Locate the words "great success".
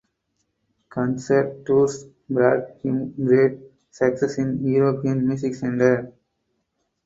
3.23-4.39